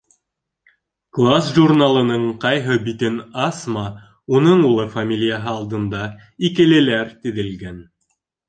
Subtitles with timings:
[1.17, 3.19] Класс журналының ҡайһы битен
[3.49, 3.85] асма-
[4.39, 6.03] уның улы фамилияһы алдында
[6.51, 7.79] «икеле»ләр теҙелгән.